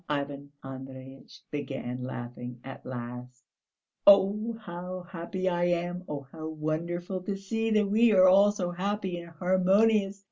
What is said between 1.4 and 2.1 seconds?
began